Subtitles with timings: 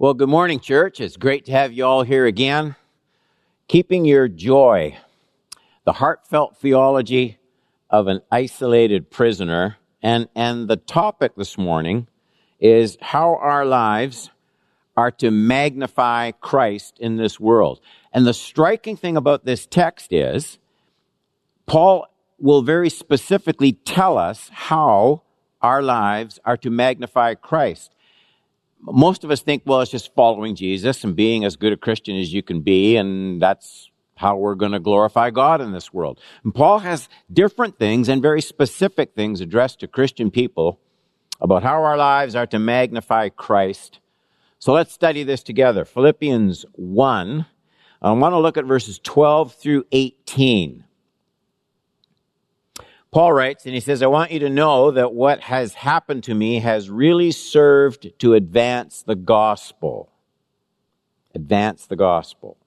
[0.00, 1.00] Well, good morning, church.
[1.00, 2.76] It's great to have you all here again.
[3.66, 4.96] Keeping your joy,
[5.84, 7.38] the heartfelt theology
[7.90, 9.76] of an isolated prisoner.
[10.00, 12.06] And, and the topic this morning
[12.60, 14.30] is how our lives
[14.96, 17.80] are to magnify Christ in this world.
[18.12, 20.58] And the striking thing about this text is
[21.66, 22.06] Paul
[22.38, 25.22] will very specifically tell us how
[25.60, 27.96] our lives are to magnify Christ
[28.80, 32.16] most of us think, well, it's just following Jesus and being as good a Christian
[32.16, 36.20] as you can be, and that's how we're going to glorify God in this world.
[36.42, 40.80] And Paul has different things and very specific things addressed to Christian people
[41.40, 44.00] about how our lives are to magnify Christ.
[44.58, 45.84] So let's study this together.
[45.84, 47.46] Philippians 1.
[48.02, 50.84] I want to look at verses 12 through 18.
[53.10, 56.34] Paul writes, and he says, I want you to know that what has happened to
[56.34, 60.12] me has really served to advance the gospel.
[61.34, 62.58] Advance the gospel.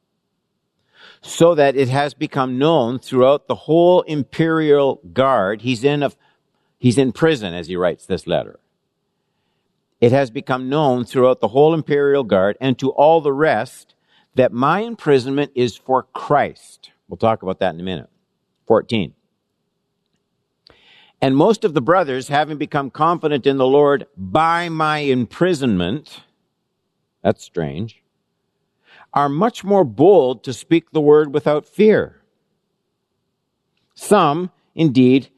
[1.21, 5.61] So that it has become known throughout the whole imperial guard.
[5.61, 6.11] He's in a,
[6.79, 8.59] he's in prison as he writes this letter.
[9.99, 13.93] It has become known throughout the whole imperial guard and to all the rest
[14.33, 16.89] that my imprisonment is for Christ.
[17.07, 18.09] We'll talk about that in a minute.
[18.65, 19.13] 14.
[21.21, 26.21] And most of the brothers, having become confident in the Lord by my imprisonment,
[27.21, 28.01] that's strange,
[29.13, 32.21] are much more bold to speak the word without fear.
[33.93, 35.29] Some, indeed,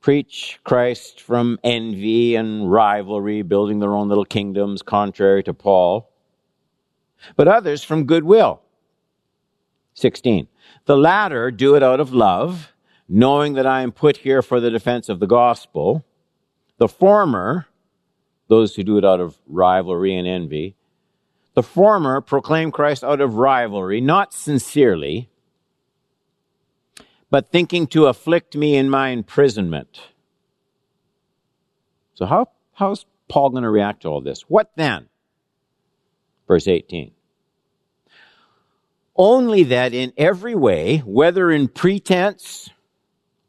[0.00, 6.10] preach Christ from envy and rivalry, building their own little kingdoms, contrary to Paul,
[7.36, 8.60] but others from goodwill.
[9.94, 10.48] 16.
[10.86, 12.71] The latter do it out of love
[13.14, 16.02] knowing that I am put here for the defense of the gospel.
[16.78, 17.66] The former,
[18.48, 20.76] those who do it out of rivalry and envy,
[21.52, 25.28] the former proclaim Christ out of rivalry, not sincerely,
[27.28, 30.00] but thinking to afflict me in my imprisonment.
[32.14, 34.40] So how, how's Paul going to react to all this?
[34.48, 35.10] What then?
[36.48, 37.12] Verse 18
[39.14, 42.70] only that in every way, whether in pretense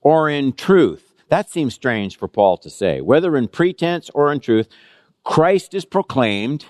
[0.03, 1.14] or in truth.
[1.30, 3.02] That seems strange for Paul to say.
[3.02, 4.68] Whether in pretense or in truth,
[5.24, 6.66] Christ is proclaimed,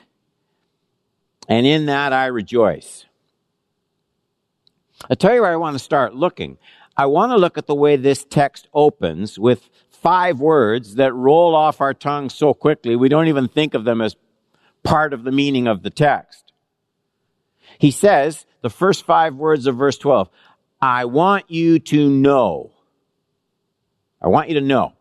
[1.49, 3.05] and in that I rejoice.
[5.09, 6.57] I'll tell you where I want to start looking.
[6.95, 11.55] I want to look at the way this text opens with five words that roll
[11.55, 14.16] off our tongue so quickly we don't even think of them as
[14.83, 16.51] part of the meaning of the text.
[17.79, 20.29] He says, the first five words of verse 12,
[20.81, 22.72] I want you to know.
[24.23, 24.94] I want you to know.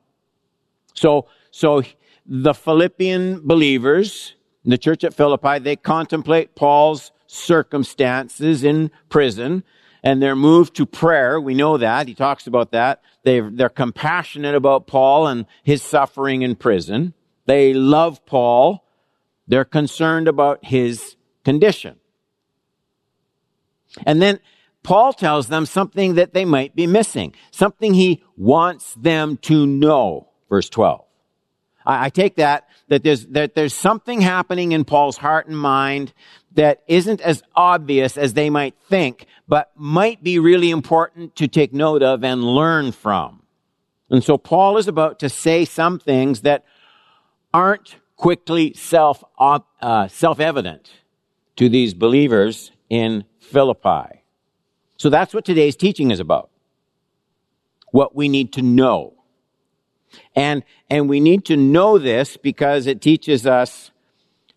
[0.95, 1.83] So, so
[2.27, 4.35] the Philippian believers,
[4.65, 9.65] the church at Philippi, they contemplate Paul's circumstances in prison
[10.03, 11.41] and they're moved to prayer.
[11.41, 12.09] We know that.
[12.09, 13.03] He talks about that.
[13.23, 17.15] they they're compassionate about Paul and his suffering in prison.
[17.47, 18.85] They love Paul.
[19.47, 21.97] They're concerned about his condition.
[24.07, 24.41] And then
[24.83, 30.29] Paul tells them something that they might be missing, something he wants them to know.
[30.49, 31.05] Verse 12.
[31.87, 36.13] I, I take that, that there's, that there's something happening in Paul's heart and mind
[36.55, 41.73] that isn't as obvious as they might think, but might be really important to take
[41.73, 43.43] note of and learn from.
[44.11, 46.65] And so Paul is about to say some things that
[47.55, 50.91] aren't quickly self, uh, self-evident
[51.57, 54.22] to these believers in Philippi.
[55.03, 56.49] So that's what today's teaching is about.
[57.91, 59.15] What we need to know.
[60.37, 63.91] And, and we need to know this because it teaches us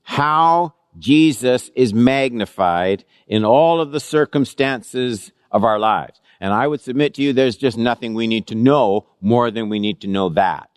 [0.03, 6.21] how Jesus is magnified in all of the circumstances of our lives.
[6.39, 9.67] And I would submit to you, there's just nothing we need to know more than
[9.67, 10.69] we need to know that.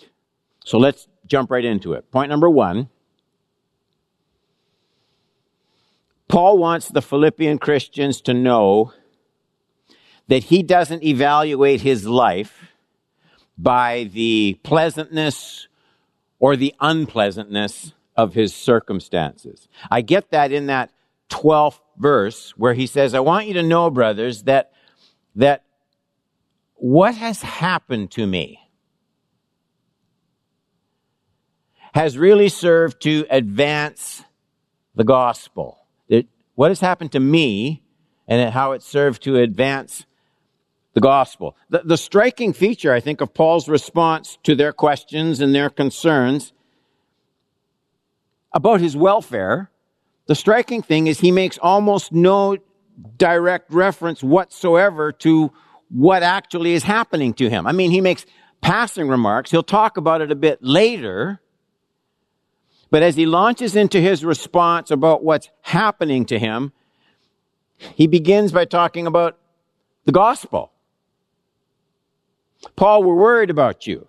[0.65, 2.11] So let's jump right into it.
[2.11, 2.89] Point number one.
[6.27, 8.95] Paul wants the Philippian Christians to know
[10.29, 12.69] that he doesn't evaluate his life
[13.57, 15.67] by the pleasantness
[16.39, 19.69] or the unpleasantness of his circumstances.
[19.91, 20.91] I get that in that
[21.31, 24.73] 12th verse where he says, I want you to know, brothers, that,
[25.35, 25.65] that
[26.75, 28.61] what has happened to me
[31.95, 34.23] has really served to advance
[34.95, 35.87] the gospel.
[36.09, 37.83] It, what has happened to me
[38.29, 40.05] and how it served to advance
[40.99, 41.57] the gospel.
[41.71, 46.53] The, the striking feature, I think, of Paul's response to their questions and their concerns
[48.53, 49.71] about his welfare
[50.29, 52.59] the striking thing is he makes almost no
[53.17, 55.51] direct reference whatsoever to
[55.89, 57.67] what actually is happening to him.
[57.67, 58.27] I mean, he makes
[58.61, 59.51] passing remarks.
[59.51, 61.41] He'll talk about it a bit later.
[62.91, 66.73] But as he launches into his response about what's happening to him,
[67.79, 69.39] he begins by talking about
[70.05, 70.73] the gospel.
[72.77, 74.09] Paul, we're worried about you.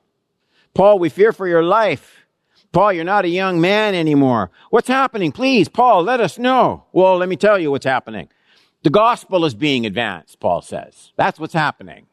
[0.74, 2.26] Paul, we fear for your life.
[2.72, 4.52] Paul, you're not a young man anymore.
[4.70, 5.32] What's happening?
[5.32, 6.86] Please, Paul, let us know.
[6.92, 8.30] Well, let me tell you what's happening.
[8.84, 11.12] The gospel is being advanced, Paul says.
[11.18, 12.06] That's what's happening.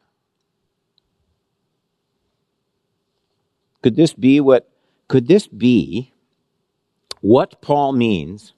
[3.83, 4.69] Could this be what,
[5.09, 6.13] could this be
[7.21, 8.53] what Paul means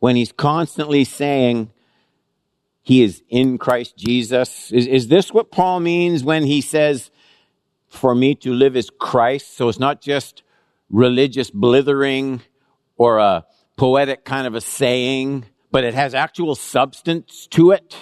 [0.00, 1.70] when he's constantly saying
[2.86, 4.70] he is in Christ Jesus?
[4.70, 7.10] Is, is this what Paul means when he says,
[7.88, 9.56] for me to live is Christ?
[9.56, 10.44] So it's not just
[10.88, 12.42] religious blithering
[12.96, 13.44] or a
[13.76, 17.96] poetic kind of a saying, but it has actual substance to it.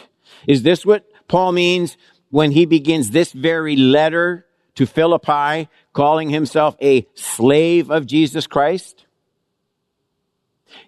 [0.47, 1.97] Is this what Paul means
[2.29, 4.45] when he begins this very letter
[4.75, 9.07] to Philippi, calling himself a slave of Jesus Christ?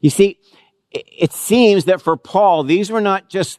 [0.02, 0.38] You see,
[0.90, 3.58] it seems that for Paul, these were not just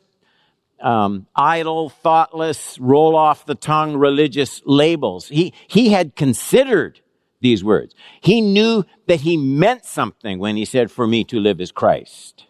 [0.82, 5.28] um, idle, thoughtless, roll off the tongue religious labels.
[5.28, 7.02] He, he had considered
[7.40, 7.94] these words.
[8.22, 12.46] He knew that he meant something when he said, for me to live is Christ.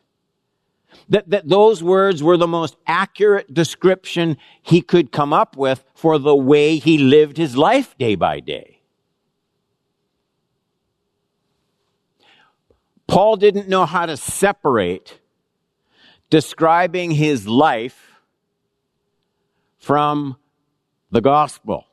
[1.09, 6.19] That, that those words were the most accurate description he could come up with for
[6.19, 8.81] the way he lived his life day by day.
[13.07, 15.19] Paul didn't know how to separate
[16.29, 18.06] describing his life
[19.87, 20.35] from
[21.11, 21.85] the gospel.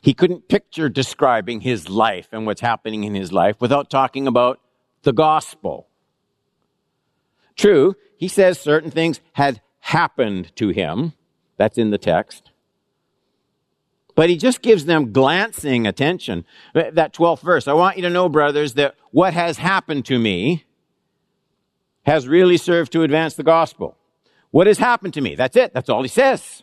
[0.00, 4.60] He couldn't picture describing his life and what's happening in his life without talking about
[5.02, 5.88] the gospel.
[7.56, 11.12] True, he says certain things had happened to him.
[11.56, 12.52] That's in the text.
[14.14, 16.44] But he just gives them glancing attention.
[16.72, 17.66] That 12th verse.
[17.66, 20.66] I want you to know, brothers, that what has happened to me
[22.04, 23.96] has really served to advance the gospel.
[24.52, 25.34] What has happened to me?
[25.34, 25.74] That's it.
[25.74, 26.62] That's all he says.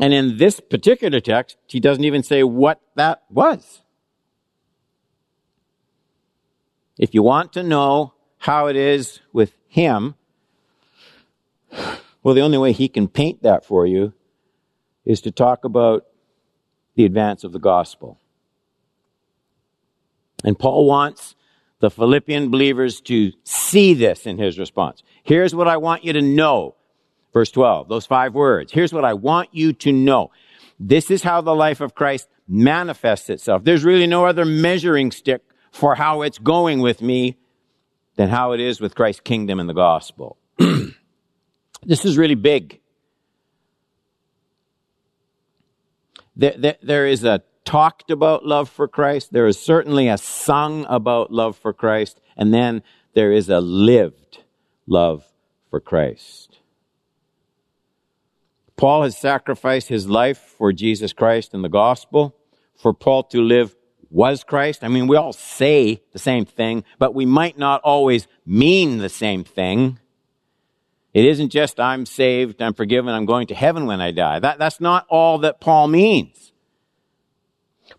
[0.00, 3.82] And in this particular text, he doesn't even say what that was.
[6.98, 10.14] If you want to know how it is with him,
[12.22, 14.12] well, the only way he can paint that for you
[15.04, 16.06] is to talk about
[16.94, 18.18] the advance of the gospel.
[20.44, 21.34] And Paul wants
[21.80, 25.02] the Philippian believers to see this in his response.
[25.22, 26.74] Here's what I want you to know.
[27.36, 28.72] Verse 12, those five words.
[28.72, 30.30] Here's what I want you to know.
[30.80, 33.62] This is how the life of Christ manifests itself.
[33.62, 37.36] There's really no other measuring stick for how it's going with me
[38.14, 40.38] than how it is with Christ's kingdom and the gospel.
[41.82, 42.80] this is really big.
[46.36, 49.34] There, there, there is a talked about love for Christ.
[49.34, 52.18] There is certainly a sung about love for Christ.
[52.34, 54.38] And then there is a lived
[54.86, 55.26] love
[55.68, 56.55] for Christ.
[58.76, 62.36] Paul has sacrificed his life for Jesus Christ and the gospel.
[62.76, 63.74] For Paul to live
[64.10, 64.84] was Christ.
[64.84, 69.08] I mean, we all say the same thing, but we might not always mean the
[69.08, 69.98] same thing.
[71.14, 74.38] It isn't just I'm saved, I'm forgiven, I'm going to heaven when I die.
[74.38, 76.52] That, that's not all that Paul means.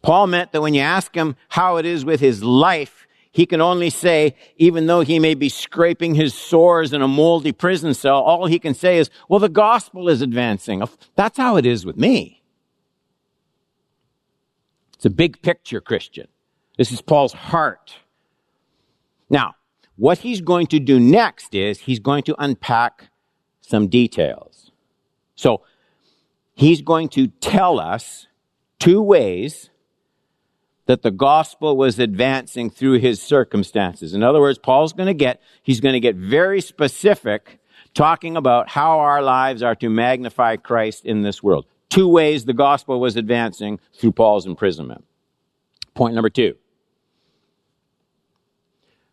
[0.02, 2.97] Paul meant that when you ask him how it is with his life,
[3.38, 7.52] he can only say, even though he may be scraping his sores in a moldy
[7.52, 10.82] prison cell, all he can say is, well, the gospel is advancing.
[11.14, 12.42] That's how it is with me.
[14.96, 16.28] It's a big picture, Christian.
[16.80, 17.98] This is Paul's heart.
[19.30, 19.54] Now,
[19.98, 23.10] what he's going to do next is he's going to unpack
[23.62, 24.72] some details.
[25.36, 25.62] So
[26.56, 28.26] he's going to tell us
[28.80, 29.70] two ways
[30.88, 34.14] that the gospel was advancing through his circumstances.
[34.14, 37.60] In other words, Paul's going to get, he's going to get very specific
[37.94, 41.66] talking about how our lives are to magnify Christ in this world.
[41.90, 45.04] Two ways the gospel was advancing through Paul's imprisonment.
[45.94, 46.56] Point number two.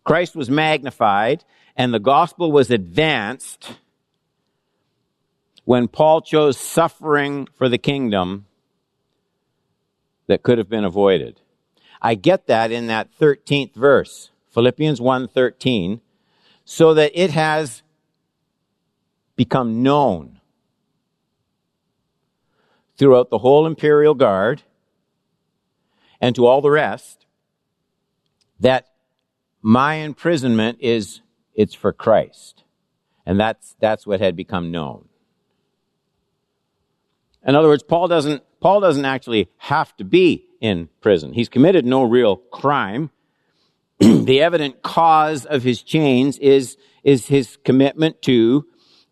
[0.04, 1.44] Christ was magnified
[1.76, 3.72] and the gospel was advanced
[5.64, 8.46] when Paul chose suffering for the kingdom
[10.26, 11.40] that could have been avoided.
[12.04, 16.02] I get that in that 13th verse, Philippians 1:13,
[16.66, 17.82] so that it has
[19.36, 20.40] become known
[22.98, 24.62] throughout the whole imperial guard
[26.20, 27.24] and to all the rest
[28.60, 28.86] that
[29.62, 31.22] my imprisonment is,
[31.54, 32.64] it's for Christ.
[33.24, 35.08] And that's, that's what had become known.
[37.46, 41.34] In other words, Paul doesn't, Paul doesn't actually have to be in prison.
[41.34, 43.10] He's committed no real crime.
[43.98, 48.64] the evident cause of his chains is, is his commitment to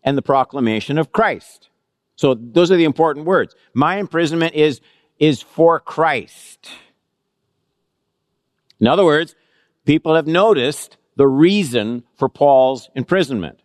[0.03, 1.69] and the proclamation of Christ.
[2.15, 3.55] So those are the important words.
[3.75, 4.81] My imprisonment is,
[5.19, 6.71] is for Christ.
[8.79, 9.35] In other words,
[9.85, 13.59] people have noticed the reason for Paul's imprisonment.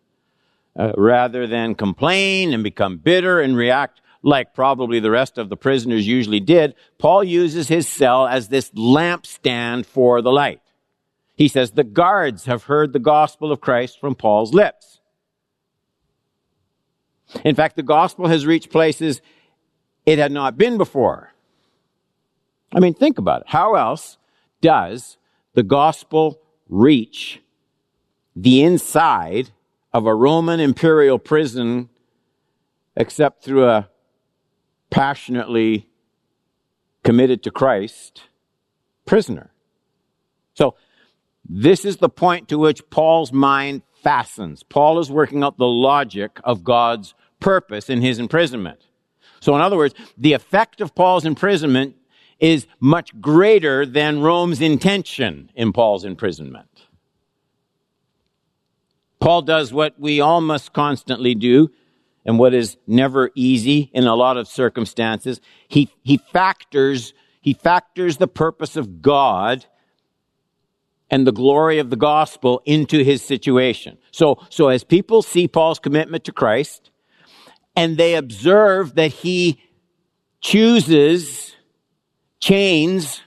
[0.79, 5.57] Uh, rather than complain and become bitter and react like probably the rest of the
[5.57, 10.61] prisoners usually did, Paul uses his cell as this lampstand for the light.
[11.37, 15.01] He says, the guards have heard the gospel of Christ from Paul's lips.
[17.45, 19.21] In fact, the gospel has reached places
[20.05, 21.33] it had not been before.
[22.73, 23.49] I mean, think about it.
[23.49, 24.19] How else
[24.61, 25.19] does
[25.55, 27.41] the gospel reach
[28.35, 29.51] the inside
[29.93, 31.89] of a Roman imperial prison
[32.97, 33.89] except through a
[34.91, 35.89] passionately
[37.05, 38.23] committed to Christ
[39.07, 39.51] prisoner.
[40.55, 40.75] So,
[41.49, 44.63] this is the point to which Paul's mind fastens.
[44.63, 48.81] Paul is working out the logic of God's purpose in his imprisonment.
[49.41, 51.97] So, in other words, the effect of Paul's imprisonment
[52.39, 56.87] is much greater than Rome's intention in Paul's imprisonment.
[59.21, 61.71] Paul does what we all must constantly do
[62.29, 65.41] and what is never easy in a lot of circumstances.
[65.67, 69.65] He, he factors, he factors the purpose of God
[71.11, 73.97] and the glory of the gospel into his situation.
[74.11, 76.91] So, so as people see Paul's commitment to Christ
[77.75, 79.63] and they observe that he
[80.43, 81.57] chooses
[82.41, 83.23] chains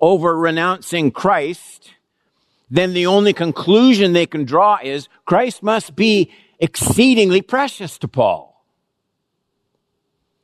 [0.00, 1.94] over renouncing Christ,
[2.70, 8.64] then the only conclusion they can draw is Christ must be exceedingly precious to Paul.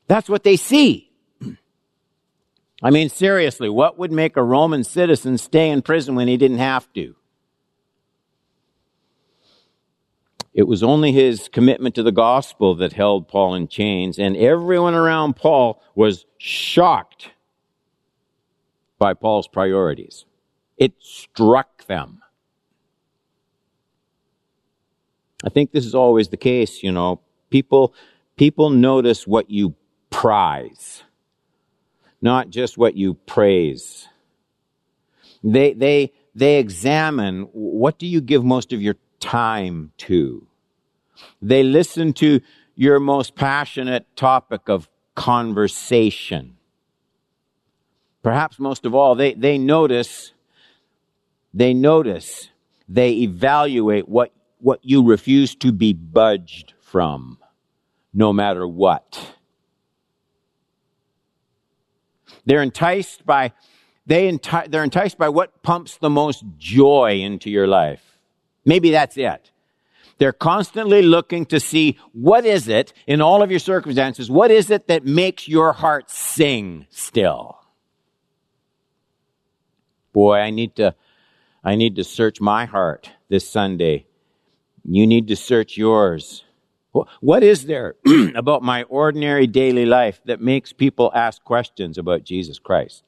[0.08, 1.10] That's what they see.
[2.82, 6.58] I mean, seriously, what would make a Roman citizen stay in prison when he didn't
[6.58, 7.14] have to?
[10.52, 14.94] It was only his commitment to the gospel that held Paul in chains, and everyone
[14.94, 17.30] around Paul was shocked
[18.98, 20.26] by Paul's priorities.
[20.76, 22.21] It struck them.
[25.44, 27.20] I think this is always the case, you know.
[27.50, 27.94] People,
[28.36, 29.74] people notice what you
[30.10, 31.02] prize,
[32.20, 34.08] not just what you praise.
[35.42, 40.46] They, they, they examine what do you give most of your time to.
[41.40, 42.40] They listen to
[42.74, 46.56] your most passionate topic of conversation.
[48.22, 50.32] Perhaps most of all, they, they notice,
[51.52, 52.48] they notice,
[52.88, 57.38] they evaluate what what you refuse to be budged from,
[58.14, 59.34] no matter what.
[62.46, 63.52] They're enticed by,
[64.06, 68.18] they enti- they're enticed by what pumps the most joy into your life.
[68.64, 69.50] Maybe that's it.
[70.18, 74.70] They're constantly looking to see what is it in all of your circumstances, what is
[74.70, 77.58] it that makes your heart sing still?
[80.12, 80.94] Boy, I need to,
[81.64, 84.06] I need to search my heart this Sunday
[84.84, 86.44] you need to search yours.
[87.20, 87.94] What is there
[88.34, 93.04] about my ordinary daily life that makes people ask questions about Jesus Christ?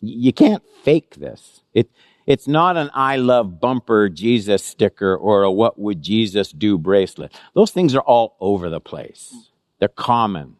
[0.00, 1.62] You can't fake this.
[1.72, 1.88] It,
[2.26, 7.32] it's not an I love bumper Jesus sticker or a what would Jesus do bracelet.
[7.54, 9.34] Those things are all over the place.
[9.78, 10.56] They're common.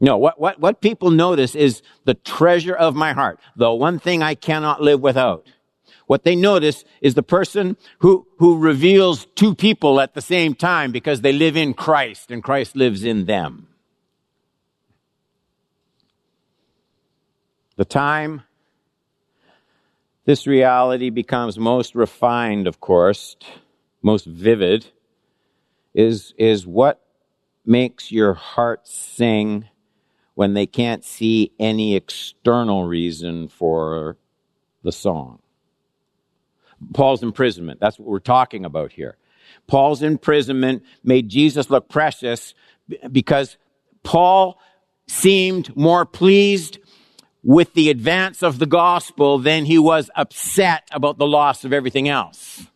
[0.00, 4.20] No, what, what, what people notice is the treasure of my heart, the one thing
[4.20, 5.46] I cannot live without.
[6.12, 10.92] What they notice is the person who, who reveals two people at the same time
[10.92, 13.68] because they live in Christ and Christ lives in them.
[17.76, 18.42] The time
[20.26, 23.34] this reality becomes most refined, of course,
[24.02, 24.88] most vivid,
[25.94, 27.00] is, is what
[27.64, 29.64] makes your heart sing
[30.34, 34.18] when they can't see any external reason for
[34.82, 35.41] the song.
[36.94, 37.80] Paul's imprisonment.
[37.80, 39.16] That's what we're talking about here.
[39.66, 42.54] Paul's imprisonment made Jesus look precious
[43.10, 43.56] because
[44.02, 44.58] Paul
[45.06, 46.78] seemed more pleased
[47.42, 52.08] with the advance of the gospel than he was upset about the loss of everything
[52.08, 52.66] else.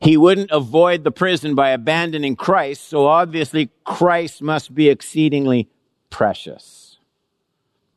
[0.00, 5.70] He wouldn't avoid the prison by abandoning Christ, so obviously Christ must be exceedingly
[6.10, 6.98] precious.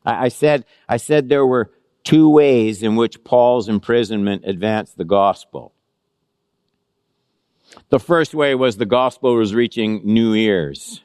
[0.06, 1.72] I, I said, I said there were
[2.10, 5.74] two ways in which Paul's imprisonment advanced the gospel.
[7.90, 11.04] The first way was the gospel was reaching new ears.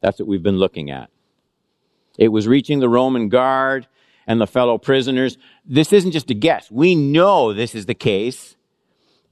[0.00, 1.10] That's what we've been looking at.
[2.18, 3.86] It was reaching the Roman guard
[4.26, 5.38] and the fellow prisoners.
[5.64, 6.68] This isn't just a guess.
[6.68, 8.56] We know this is the case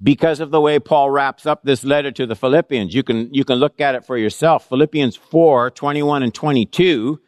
[0.00, 2.94] because of the way Paul wraps up this letter to the Philippians.
[2.94, 4.68] You can, you can look at it for yourself.
[4.68, 7.20] Philippians 4, 21 and 22.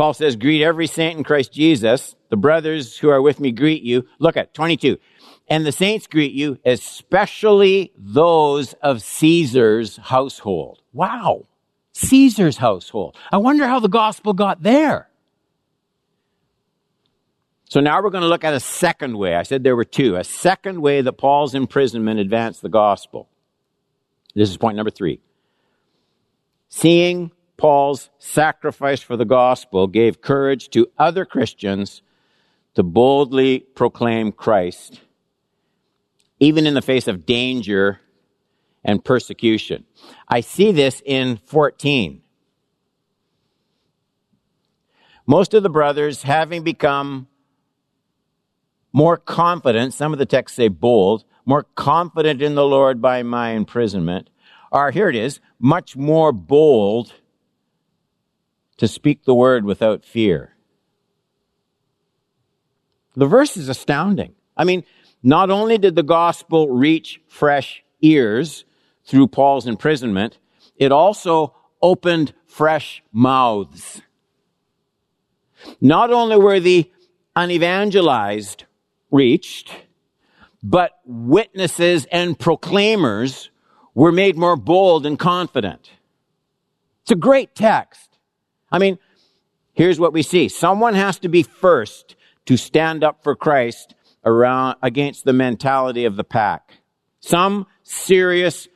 [0.00, 2.16] Paul says, greet every saint in Christ Jesus.
[2.30, 4.06] The brothers who are with me greet you.
[4.18, 4.96] Look at 22.
[5.46, 10.80] And the saints greet you, especially those of Caesar's household.
[10.94, 11.44] Wow.
[11.92, 13.18] Caesar's household.
[13.30, 15.10] I wonder how the gospel got there.
[17.68, 19.34] So now we're going to look at a second way.
[19.34, 20.16] I said there were two.
[20.16, 23.28] A second way that Paul's imprisonment advanced the gospel.
[24.34, 25.20] This is point number three.
[26.70, 32.00] Seeing Paul's sacrifice for the gospel gave courage to other Christians
[32.74, 34.98] to boldly proclaim Christ,
[36.38, 38.00] even in the face of danger
[38.82, 39.84] and persecution.
[40.26, 42.22] I see this in 14.
[45.26, 47.28] Most of the brothers, having become
[48.90, 53.50] more confident, some of the texts say bold, more confident in the Lord by my
[53.50, 54.30] imprisonment,
[54.72, 57.12] are, here it is, much more bold
[58.80, 60.56] to speak the word without fear.
[63.14, 64.32] The verse is astounding.
[64.56, 64.84] I mean,
[65.22, 68.64] not only did the gospel reach fresh ears
[69.04, 70.38] through Paul's imprisonment,
[70.76, 74.00] it also opened fresh mouths.
[75.82, 76.90] Not only were the
[77.36, 78.64] unevangelized
[79.10, 79.72] reached,
[80.62, 83.50] but witnesses and proclaimers
[83.94, 85.90] were made more bold and confident.
[87.02, 88.09] It's a great text.
[88.70, 88.98] I mean,
[89.72, 90.48] here's what we see.
[90.48, 96.16] Someone has to be first to stand up for Christ around, against the mentality of
[96.16, 96.78] the pack.
[97.20, 98.68] Some serious,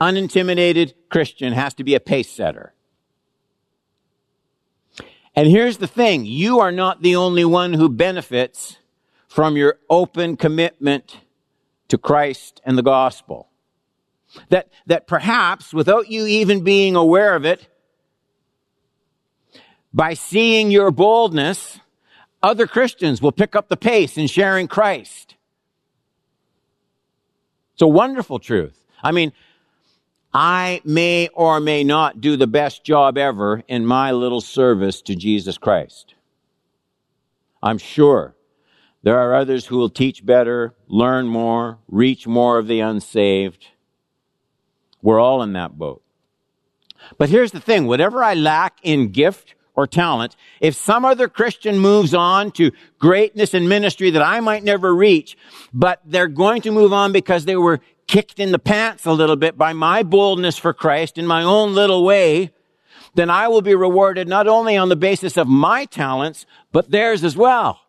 [0.00, 2.74] unintimidated Christian has to be a pace setter.
[5.34, 6.26] And here's the thing.
[6.26, 8.78] You are not the only one who benefits
[9.28, 11.20] from your open commitment
[11.88, 13.48] to Christ and the gospel.
[14.50, 17.66] That, that perhaps without you even being aware of it,
[19.92, 21.80] by seeing your boldness,
[22.42, 25.36] other Christians will pick up the pace in sharing Christ.
[27.74, 28.78] It's a wonderful truth.
[29.02, 29.32] I mean,
[30.34, 35.14] I may or may not do the best job ever in my little service to
[35.14, 36.14] Jesus Christ.
[37.62, 38.34] I'm sure
[39.02, 43.66] there are others who will teach better, learn more, reach more of the unsaved.
[45.02, 46.02] We're all in that boat.
[47.18, 51.78] But here's the thing, whatever I lack in gift or talent, if some other Christian
[51.78, 55.36] moves on to greatness in ministry that I might never reach,
[55.72, 59.36] but they're going to move on because they were kicked in the pants a little
[59.36, 62.50] bit by my boldness for Christ in my own little way,
[63.14, 67.24] then I will be rewarded not only on the basis of my talents, but theirs
[67.24, 67.80] as well.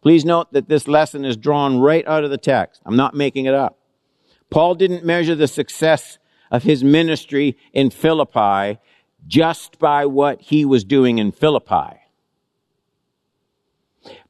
[0.00, 2.82] Please note that this lesson is drawn right out of the text.
[2.84, 3.78] I'm not making it up.
[4.50, 6.18] Paul didn't measure the success
[6.50, 8.78] of his ministry in Philippi
[9.26, 12.00] just by what he was doing in Philippi.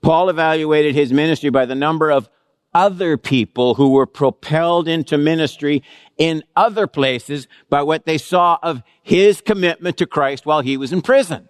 [0.01, 2.29] Paul evaluated his ministry by the number of
[2.73, 5.83] other people who were propelled into ministry
[6.19, 10.93] in other places by what they saw of his commitment to Christ while he was
[10.93, 11.49] in prison.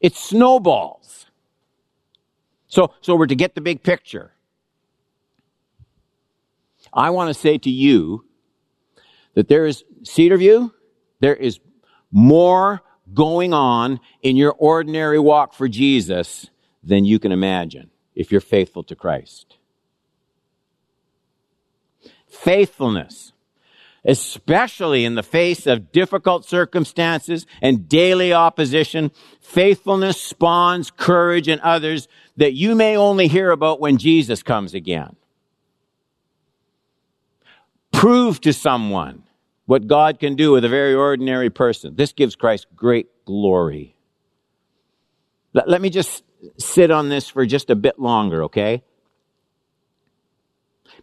[0.00, 1.26] It snowballs.
[2.68, 4.32] So, so we're to get the big picture.
[6.92, 8.24] I want to say to you
[9.34, 10.72] that there is Cedarview,
[11.20, 11.60] there is
[12.10, 16.48] more going on in your ordinary walk for Jesus
[16.82, 19.56] than you can imagine if you're faithful to Christ.
[22.28, 23.32] Faithfulness
[24.04, 32.06] especially in the face of difficult circumstances and daily opposition, faithfulness spawns courage in others
[32.36, 35.16] that you may only hear about when Jesus comes again.
[37.94, 39.22] Prove to someone
[39.66, 41.96] what God can do with a very ordinary person.
[41.96, 43.96] This gives Christ great glory.
[45.54, 46.22] Let, let me just
[46.58, 48.82] sit on this for just a bit longer, okay?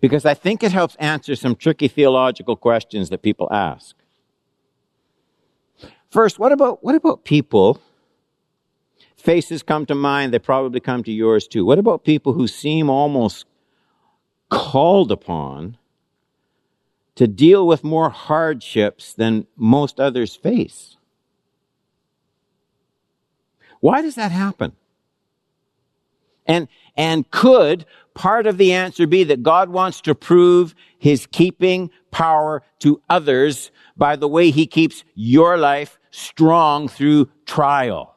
[0.02, 3.96] because I think it helps answer some tricky theological questions that people ask.
[6.10, 7.80] First, what about, what about people?
[9.16, 11.64] Faces come to mind, they probably come to yours too.
[11.64, 13.46] What about people who seem almost
[14.50, 15.78] called upon
[17.16, 20.98] to deal with more hardships than most others face.
[23.80, 24.74] Why does that happen?
[26.46, 31.90] And, and could part of the answer be that God wants to prove his keeping
[32.12, 38.16] power to others by the way he keeps your life strong through trial?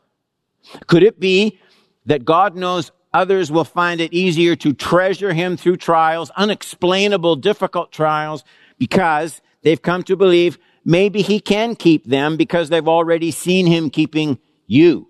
[0.87, 1.59] Could it be
[2.07, 7.93] that God knows others will find it easier to treasure him through trials, unexplainable, difficult
[7.93, 8.45] trials,
[8.85, 13.89] because they've come to believe maybe he can keep them because they've already seen him
[13.89, 15.09] keeping you.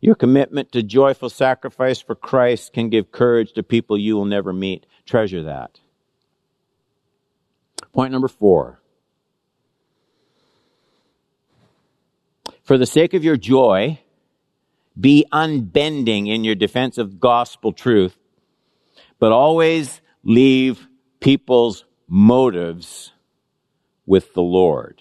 [0.00, 4.54] Your commitment to joyful sacrifice for Christ can give courage to people you will never
[4.54, 4.86] meet.
[5.04, 5.80] Treasure that.
[7.92, 8.80] Point number four.
[12.62, 14.00] For the sake of your joy,
[14.98, 18.16] be unbending in your defense of gospel truth,
[19.24, 20.86] but always leave
[21.18, 23.14] people's motives
[24.04, 25.00] with the Lord.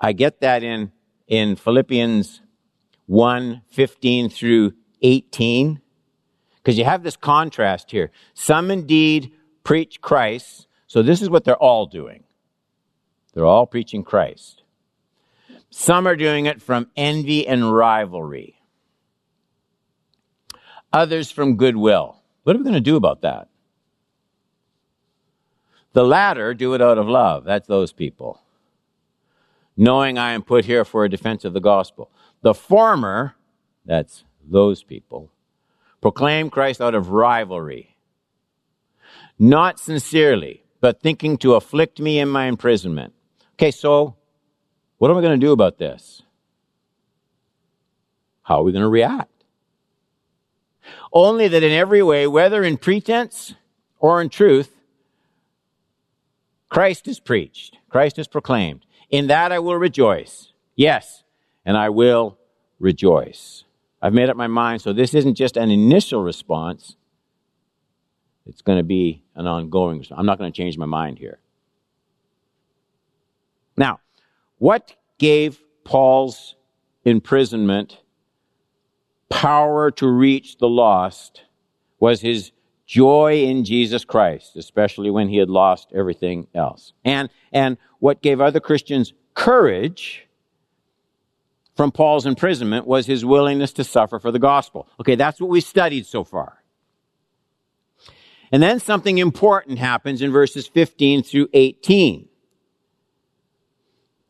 [0.00, 0.90] I get that in,
[1.28, 2.40] in Philippians
[3.06, 5.80] 1 15 through 18.
[6.56, 8.10] Because you have this contrast here.
[8.34, 9.30] Some indeed
[9.62, 10.66] preach Christ.
[10.88, 12.24] So this is what they're all doing.
[13.34, 14.64] They're all preaching Christ.
[15.70, 18.56] Some are doing it from envy and rivalry.
[20.92, 22.15] Others from goodwill.
[22.46, 23.48] What are we going to do about that?
[25.94, 27.42] The latter do it out of love.
[27.42, 28.40] That's those people.
[29.76, 32.08] Knowing I am put here for a defense of the gospel.
[32.42, 33.34] The former,
[33.84, 35.32] that's those people,
[36.00, 37.96] proclaim Christ out of rivalry,
[39.40, 43.12] not sincerely, but thinking to afflict me in my imprisonment.
[43.54, 44.14] Okay, so
[44.98, 46.22] what am I going to do about this?
[48.42, 49.35] How are we going to react?
[51.12, 53.54] Only that in every way, whether in pretense
[53.98, 54.72] or in truth,
[56.68, 58.84] Christ is preached, Christ is proclaimed.
[59.08, 60.52] In that I will rejoice.
[60.74, 61.22] Yes,
[61.64, 62.38] and I will
[62.78, 63.64] rejoice.
[64.02, 66.96] I've made up my mind, so this isn't just an initial response.
[68.46, 70.18] It's going to be an ongoing response.
[70.18, 71.38] I'm not going to change my mind here.
[73.76, 74.00] Now,
[74.58, 76.56] what gave Paul's
[77.04, 77.98] imprisonment
[79.28, 81.42] power to reach the lost
[81.98, 82.52] was his
[82.86, 86.92] joy in Jesus Christ, especially when he had lost everything else.
[87.04, 90.26] And, and what gave other Christians courage
[91.74, 94.88] from Paul's imprisonment was his willingness to suffer for the gospel.
[95.00, 96.62] Okay, that's what we studied so far.
[98.52, 102.28] And then something important happens in verses 15 through 18,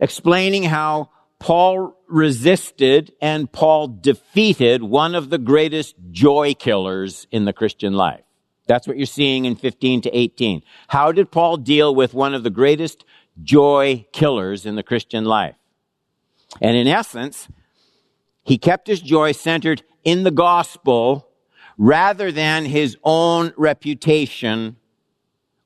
[0.00, 7.52] explaining how Paul resisted and Paul defeated one of the greatest joy killers in the
[7.52, 8.22] Christian life.
[8.66, 10.62] That's what you're seeing in 15 to 18.
[10.88, 13.04] How did Paul deal with one of the greatest
[13.42, 15.54] joy killers in the Christian life?
[16.60, 17.48] And in essence,
[18.44, 21.28] he kept his joy centered in the gospel
[21.78, 24.76] rather than his own reputation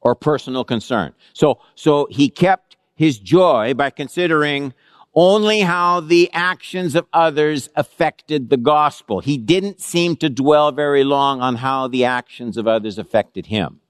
[0.00, 1.14] or personal concern.
[1.32, 4.74] So, so he kept his joy by considering
[5.14, 9.20] only how the actions of others affected the gospel.
[9.20, 13.80] He didn't seem to dwell very long on how the actions of others affected him.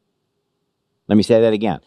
[1.09, 1.81] Let me say that again.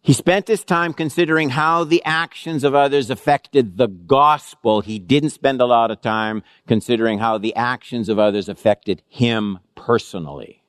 [0.00, 4.80] He spent his time considering how the actions of others affected the gospel.
[4.80, 9.60] He didn't spend a lot of time considering how the actions of others affected him
[9.76, 10.64] personally.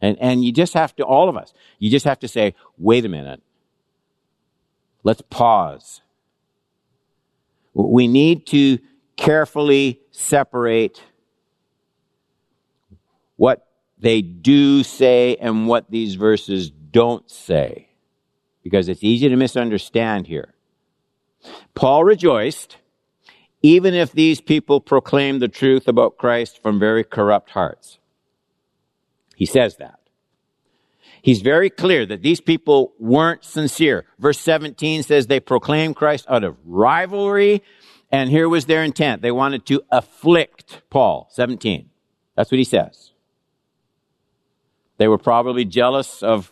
[0.00, 3.04] And, and you just have to, all of us, you just have to say, wait
[3.04, 3.42] a minute.
[5.04, 6.00] Let's pause.
[7.86, 8.78] We need to
[9.16, 11.02] carefully separate
[13.36, 13.66] what
[13.98, 17.88] they do say and what these verses don't say
[18.64, 20.54] because it's easy to misunderstand here.
[21.74, 22.78] Paul rejoiced
[23.62, 27.98] even if these people proclaimed the truth about Christ from very corrupt hearts.
[29.36, 30.00] He says that.
[31.28, 34.06] He's very clear that these people weren't sincere.
[34.18, 37.62] Verse 17 says they proclaimed Christ out of rivalry,
[38.10, 39.20] and here was their intent.
[39.20, 41.28] They wanted to afflict Paul.
[41.30, 41.90] 17.
[42.34, 43.12] That's what he says.
[44.96, 46.50] They were probably jealous of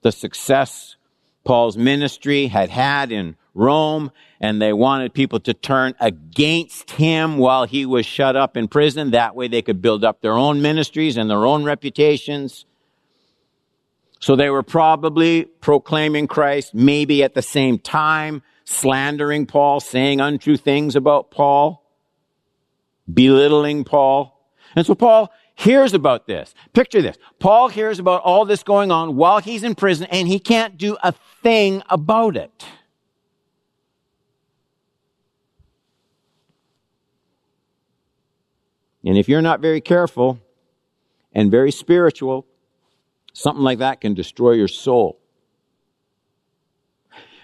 [0.00, 0.96] the success
[1.44, 4.10] Paul's ministry had had in Rome,
[4.40, 9.10] and they wanted people to turn against him while he was shut up in prison.
[9.10, 12.64] That way they could build up their own ministries and their own reputations.
[14.24, 20.56] So they were probably proclaiming Christ, maybe at the same time, slandering Paul, saying untrue
[20.56, 21.84] things about Paul,
[23.12, 24.48] belittling Paul.
[24.74, 26.54] And so Paul, hears about this.
[26.72, 27.18] Picture this.
[27.38, 30.96] Paul hears about all this going on while he's in prison and he can't do
[31.02, 32.64] a thing about it.
[39.04, 40.40] And if you're not very careful
[41.34, 42.46] and very spiritual,
[43.34, 45.20] something like that can destroy your soul.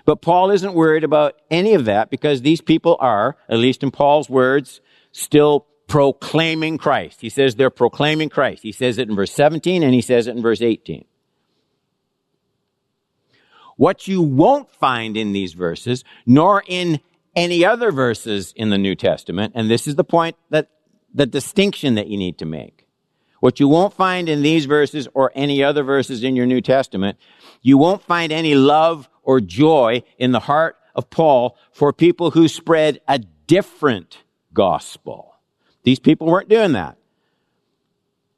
[0.06, 3.90] But Paul isn't worried about any of that because these people are, at least in
[3.90, 4.80] Paul's words,
[5.12, 7.20] still proclaiming Christ.
[7.20, 8.62] He says they're proclaiming Christ.
[8.62, 11.04] He says it in verse 17 and he says it in verse 18.
[13.76, 17.00] What you won't find in these verses, nor in
[17.34, 20.68] any other verses in the New Testament, and this is the point that
[21.12, 22.79] the distinction that you need to make.
[23.40, 27.18] What you won't find in these verses or any other verses in your New Testament,
[27.62, 32.48] you won't find any love or joy in the heart of Paul for people who
[32.48, 34.18] spread a different
[34.52, 35.34] gospel.
[35.82, 36.98] These people weren't doing that.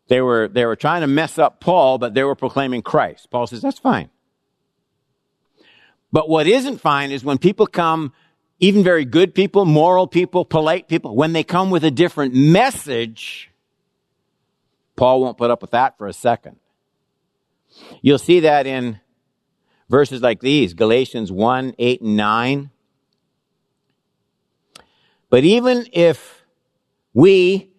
[0.09, 3.31] They were, they were trying to mess up Paul, but they were proclaiming Christ.
[3.31, 4.11] Paul says, that's fine.
[6.13, 8.13] But what isn't fine is when people come
[8.61, 13.51] even very good people, moral people, polite people, when they come with a different message,
[14.97, 16.57] Paul won't put up with that for a second.
[18.01, 19.01] You'll see that in
[19.89, 22.71] verses like these Galatians 1 8 and 9.
[25.31, 26.45] But even if
[27.15, 27.71] we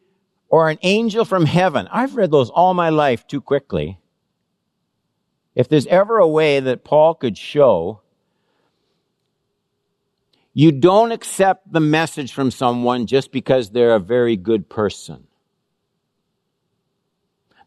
[0.49, 3.99] or an angel from heaven, I've read those all my life too quickly.
[5.55, 8.01] If there's ever a way that Paul could show
[10.53, 15.27] you don't accept the message from someone just because they're a very good person.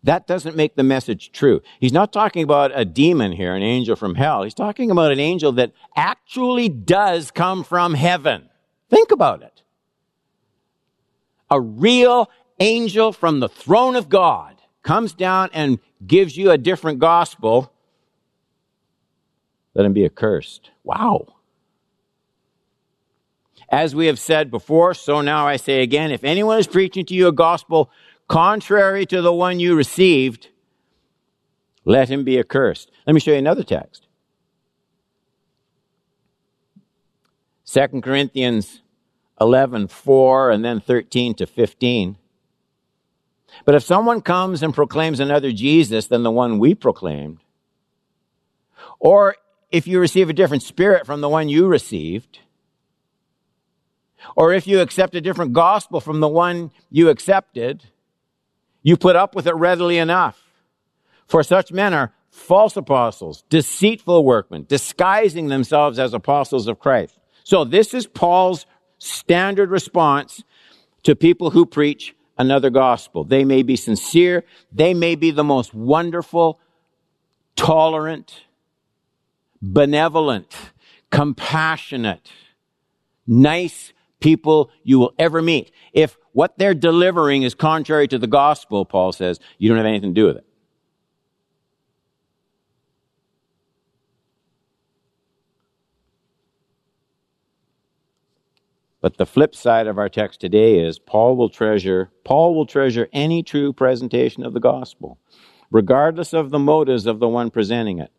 [0.07, 1.63] That doesn't make the message true.
[1.81, 4.45] He's not talking about a demon here, an angel from hell.
[4.45, 8.49] He's talking about an angel that actually does come from heaven.
[8.89, 9.63] Think about it.
[11.51, 17.01] A real angel from the throne of God comes down and gives you a different
[17.01, 17.73] gospel.
[19.75, 20.71] Let him be accursed.
[20.85, 21.35] Wow.
[23.69, 27.15] As we have said before, so now I say again, if anyone is preaching to
[27.15, 27.91] you a gospel
[28.29, 30.49] contrary to the one you received,
[31.85, 32.91] let him be accursed.
[33.07, 34.07] Let me show you another text.
[37.67, 38.83] 2 Corinthians
[39.41, 42.17] 11, 4, and then 13 to 15.
[43.65, 47.39] But if someone comes and proclaims another Jesus than the one we proclaimed,
[48.99, 49.37] or
[49.71, 52.41] if you receive a different spirit from the one you received,
[54.35, 57.83] or if you accept a different gospel from the one you accepted,
[58.87, 60.41] you put up with it readily enough.
[61.27, 67.19] For such men are false apostles, deceitful workmen, disguising themselves as apostles of Christ.
[67.43, 68.65] So this is Paul's
[68.99, 70.45] standard response
[71.03, 73.25] to people who preach another gospel.
[73.25, 74.45] They may be sincere.
[74.71, 76.61] They may be the most wonderful,
[77.57, 78.45] tolerant,
[79.61, 80.55] benevolent,
[81.11, 82.31] compassionate,
[83.27, 85.71] nice people you will ever meet.
[85.93, 90.15] If what they're delivering is contrary to the gospel, Paul says, you don't have anything
[90.15, 90.47] to do with it.
[99.07, 103.09] But the flip side of our text today is Paul will treasure Paul will treasure
[103.13, 105.19] any true presentation of the gospel,
[105.71, 108.11] regardless of the motives of the one presenting it.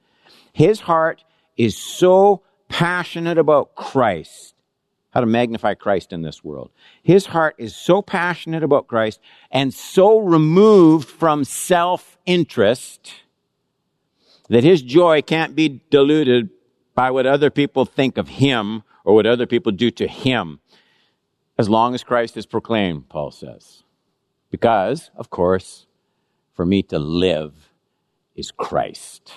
[0.53, 1.25] His heart
[1.57, 4.55] is so passionate about Christ
[5.17, 6.69] how to magnify Christ in this world.
[7.01, 13.15] His heart is so passionate about Christ and so removed from self-interest
[14.47, 16.51] that his joy can't be diluted
[16.93, 20.59] by what other people think of him or what other people do to him
[21.57, 23.81] as long as Christ is proclaimed, Paul says.
[24.51, 25.87] Because, of course,
[26.53, 27.71] for me to live
[28.35, 29.33] is Christ.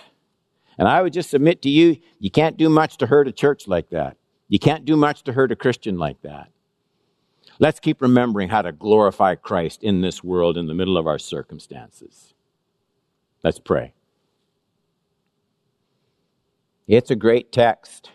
[0.77, 3.67] And I would just submit to you, you can't do much to hurt a church
[3.67, 4.19] like that.
[4.51, 6.51] You can't do much to hurt a Christian like that.
[7.61, 11.21] Let's keep remembering how to glorify Christ in this world in the middle of our
[11.21, 12.35] circumstances.
[13.45, 13.95] Let's pray.
[16.89, 18.11] It's a great text.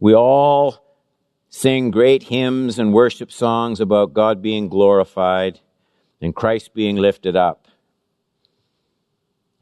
[0.00, 0.98] We all
[1.48, 5.60] sing great hymns and worship songs about God being glorified
[6.20, 7.63] and Christ being lifted up.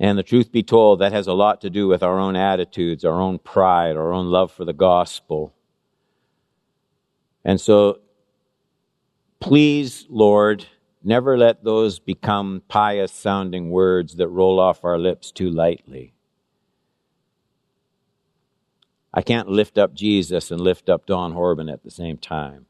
[0.03, 3.05] And the truth be told, that has a lot to do with our own attitudes,
[3.05, 5.55] our own pride, our own love for the gospel.
[7.45, 8.01] And so,
[9.39, 10.67] please, Lord,
[11.05, 16.15] never let those become pious sounding words that roll off our lips too lightly.
[19.15, 22.67] I can't lift up Jesus and lift up Don Horban at the same time.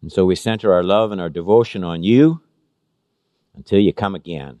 [0.00, 2.40] And so we center our love and our devotion on you
[3.54, 4.60] until you come again.